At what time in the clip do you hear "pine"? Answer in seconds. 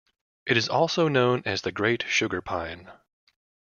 2.41-2.91